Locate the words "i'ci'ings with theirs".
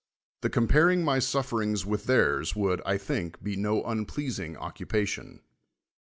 1.53-2.55